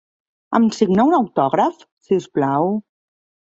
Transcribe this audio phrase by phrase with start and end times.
[0.59, 2.69] Em signa un autògraf, si us plau?